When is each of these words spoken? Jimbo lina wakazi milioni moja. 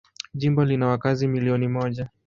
Jimbo 0.33 0.65
lina 0.65 0.87
wakazi 0.87 1.27
milioni 1.27 1.67
moja. 1.67 2.09